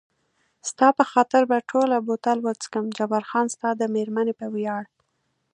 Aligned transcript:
ستا 0.69 0.87
په 0.97 1.03
خاطر 1.11 1.41
به 1.49 1.57
ټوله 1.69 1.97
بوتل 2.07 2.37
وڅښم، 2.41 2.85
جبار 2.97 3.23
خان 3.29 3.45
ستا 3.55 3.69
د 3.77 3.81
مېرمنې 3.95 4.33
په 4.39 4.45
ویاړ. 4.53 4.83